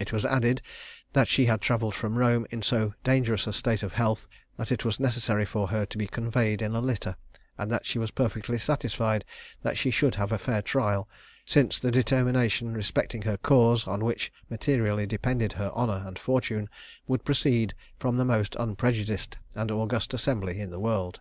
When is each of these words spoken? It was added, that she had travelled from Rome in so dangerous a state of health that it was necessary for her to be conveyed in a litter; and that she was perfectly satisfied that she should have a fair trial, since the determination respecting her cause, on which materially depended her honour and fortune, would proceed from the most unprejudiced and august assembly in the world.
It 0.00 0.14
was 0.14 0.24
added, 0.24 0.62
that 1.12 1.28
she 1.28 1.44
had 1.44 1.60
travelled 1.60 1.94
from 1.94 2.16
Rome 2.16 2.46
in 2.50 2.62
so 2.62 2.94
dangerous 3.04 3.46
a 3.46 3.52
state 3.52 3.82
of 3.82 3.92
health 3.92 4.26
that 4.56 4.72
it 4.72 4.82
was 4.82 4.98
necessary 4.98 5.44
for 5.44 5.68
her 5.68 5.84
to 5.84 5.98
be 5.98 6.06
conveyed 6.06 6.62
in 6.62 6.74
a 6.74 6.80
litter; 6.80 7.16
and 7.58 7.70
that 7.70 7.84
she 7.84 7.98
was 7.98 8.10
perfectly 8.10 8.56
satisfied 8.56 9.26
that 9.60 9.76
she 9.76 9.90
should 9.90 10.14
have 10.14 10.32
a 10.32 10.38
fair 10.38 10.62
trial, 10.62 11.06
since 11.44 11.78
the 11.78 11.90
determination 11.90 12.72
respecting 12.72 13.20
her 13.28 13.36
cause, 13.36 13.86
on 13.86 14.06
which 14.06 14.32
materially 14.48 15.04
depended 15.06 15.52
her 15.52 15.70
honour 15.72 16.02
and 16.06 16.18
fortune, 16.18 16.70
would 17.06 17.22
proceed 17.26 17.74
from 17.98 18.16
the 18.16 18.24
most 18.24 18.56
unprejudiced 18.58 19.36
and 19.54 19.70
august 19.70 20.14
assembly 20.14 20.58
in 20.60 20.70
the 20.70 20.80
world. 20.80 21.20